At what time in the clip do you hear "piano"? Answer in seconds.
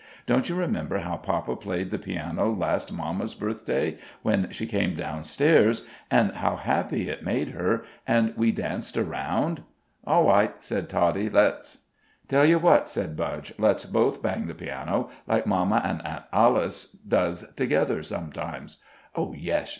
1.99-2.51, 14.55-15.11